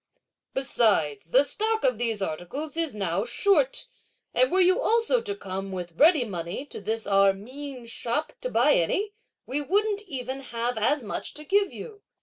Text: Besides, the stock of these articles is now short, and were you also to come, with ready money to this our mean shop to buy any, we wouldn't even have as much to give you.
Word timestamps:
Besides, 0.55 1.29
the 1.29 1.43
stock 1.43 1.83
of 1.83 1.99
these 1.99 2.23
articles 2.23 2.75
is 2.75 2.95
now 2.95 3.23
short, 3.23 3.85
and 4.33 4.51
were 4.51 4.59
you 4.59 4.81
also 4.81 5.21
to 5.21 5.35
come, 5.35 5.71
with 5.71 5.91
ready 5.91 6.25
money 6.25 6.65
to 6.71 6.81
this 6.81 7.05
our 7.05 7.33
mean 7.33 7.85
shop 7.85 8.33
to 8.41 8.49
buy 8.49 8.73
any, 8.73 9.13
we 9.45 9.61
wouldn't 9.61 10.01
even 10.07 10.39
have 10.39 10.75
as 10.75 11.03
much 11.03 11.35
to 11.35 11.43
give 11.43 11.71
you. 11.71 12.01